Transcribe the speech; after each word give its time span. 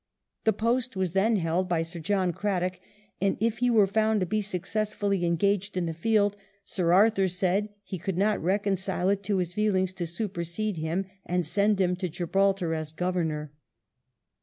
The 0.45 0.53
post 0.53 0.95
was 0.95 1.11
then 1.11 1.35
held 1.35 1.69
by 1.69 1.83
Sir 1.83 1.99
John 1.99 2.33
Cradock; 2.33 2.79
and 3.21 3.37
if 3.39 3.59
he 3.59 3.69
were 3.69 3.85
found 3.85 4.19
to 4.21 4.25
be 4.25 4.41
successfully 4.41 5.23
engaged 5.23 5.77
in 5.77 5.85
the 5.85 5.93
field, 5.93 6.35
Sir 6.65 6.91
Arthur 6.91 7.27
said 7.27 7.69
he 7.83 7.99
could 7.99 8.17
not 8.17 8.41
reconcile 8.41 9.09
it 9.09 9.21
to 9.25 9.37
his 9.37 9.53
feelings 9.53 9.93
to 9.93 10.07
supersede 10.07 10.77
him 10.77 11.05
and 11.23 11.45
send 11.45 11.79
him 11.79 11.95
to 11.97 12.09
Gibraltar 12.09 12.73
as 12.73 12.91
Governor. 12.91 13.51